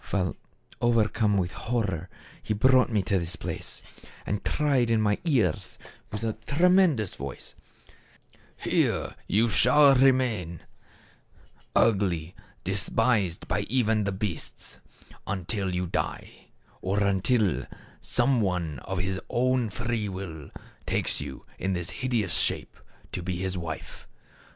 While 0.09 0.35
overcome 0.81 1.37
with 1.37 1.51
horror 1.51 2.09
he 2.41 2.55
brought 2.55 2.89
me 2.89 3.03
to 3.03 3.19
this 3.19 3.35
place, 3.35 3.83
and 4.25 4.43
cried 4.43 4.89
in 4.89 4.99
my 4.99 5.19
ears 5.25 5.77
with 6.11 6.23
a 6.23 6.33
tremendous 6.47 7.13
voice,' 7.13 7.53
Here 8.57 9.13
shall 9.47 9.97
you 9.99 10.03
remain, 10.03 10.61
ugly, 11.75 12.33
despised 12.63 13.47
by 13.47 13.59
even 13.69 14.05
the 14.05 14.11
beasts, 14.11 14.79
until 15.27 15.71
you 15.75 15.85
die; 15.85 16.47
or 16.81 17.01
until 17.03 17.67
some 17.99 18.41
one 18.41 18.79
of 18.79 18.97
his 18.97 19.19
own 19.29 19.69
free 19.69 20.09
will, 20.09 20.49
takes 20.87 21.21
you 21.21 21.45
in 21.59 21.73
this 21.73 21.91
hideous 22.01 22.33
shape 22.35 22.75
to 23.11 23.21
be 23.21 23.35
his 23.37 23.55
wife. 23.55 24.07